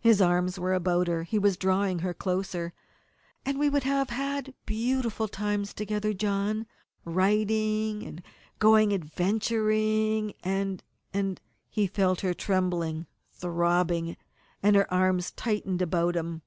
His 0.00 0.22
arms 0.22 0.58
were 0.58 0.72
about 0.72 1.08
her. 1.08 1.24
He 1.24 1.38
was 1.38 1.58
drawing 1.58 1.98
her 1.98 2.14
closer. 2.14 2.72
"And 3.44 3.58
we 3.58 3.68
would 3.68 3.82
have 3.82 4.08
had 4.08 4.54
beautiful 4.64 5.28
times 5.28 5.74
together, 5.74 6.14
John 6.14 6.64
writing, 7.04 8.02
and 8.02 8.22
going 8.60 8.94
adventuring, 8.94 10.32
and 10.42 10.82
and" 11.12 11.38
He 11.68 11.86
felt 11.86 12.22
her 12.22 12.32
trembling, 12.32 13.08
throbbing, 13.34 14.16
and 14.62 14.74
her 14.74 14.90
arms 14.90 15.32
tightened 15.32 15.82
about 15.82 16.16
him. 16.16 16.40